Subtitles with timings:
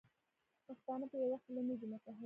[0.67, 2.17] پښتانه په یوه خوله نه دي متحد.